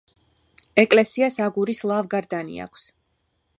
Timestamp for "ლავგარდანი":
1.93-2.59